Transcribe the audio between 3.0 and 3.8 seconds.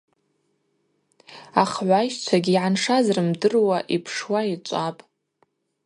рымдыруа